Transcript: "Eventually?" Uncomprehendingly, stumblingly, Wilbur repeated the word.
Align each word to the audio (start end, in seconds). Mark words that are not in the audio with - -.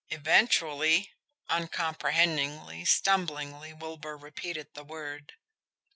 "Eventually?" 0.09 1.13
Uncomprehendingly, 1.47 2.85
stumblingly, 2.85 3.71
Wilbur 3.71 4.17
repeated 4.17 4.73
the 4.73 4.83
word. 4.83 5.33